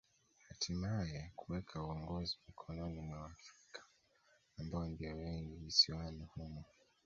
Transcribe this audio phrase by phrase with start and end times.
[0.47, 3.83] Hatimae kuweka uongozi mikononi mwa Waafrika
[4.59, 6.65] ambao ndio wengi visiwani humo